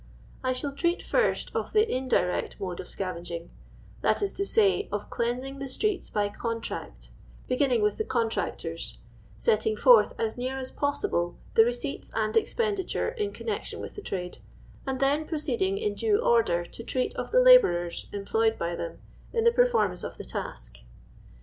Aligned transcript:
I 0.43 0.51
shall 0.51 0.71
treat 0.71 1.03
first 1.03 1.51
of 1.55 1.73
the 1.73 1.87
indirect 1.87 2.59
mode 2.59 2.79
of 2.79 2.87
scavenging— 2.87 3.51
that 4.01 4.23
is 4.23 4.33
to 4.33 4.47
say, 4.47 4.89
of 4.91 5.11
cleansing 5.11 5.59
the 5.59 5.67
streets 5.67 6.09
by 6.09 6.27
contract— 6.29 7.11
bejiinning 7.47 7.83
with 7.83 7.99
the 7.99 8.03
contractors, 8.03 8.97
setting 9.37 9.75
forth, 9.75 10.15
as 10.19 10.37
ne:ir 10.39 10.59
ns 10.59 10.71
possible, 10.71 11.37
the 11.53 11.63
receipts 11.65 12.11
and 12.15 12.35
expenditure 12.35 13.09
in 13.09 13.31
connection 13.31 13.79
with 13.79 13.93
the 13.93 14.01
tnide, 14.01 14.39
and 14.87 14.99
then 15.01 15.23
proceeding 15.23 15.77
in 15.77 15.93
due 15.93 16.17
order 16.17 16.65
to 16.65 16.83
treat 16.83 17.13
of 17.13 17.29
the 17.29 17.39
labourers 17.39 18.07
emiloyed 18.11 18.57
by 18.57 18.75
them 18.75 18.97
in 19.33 19.43
the 19.43 19.51
performance 19.51 20.03
of 20.03 20.17
the 20.17 20.25
task. 20.25 20.79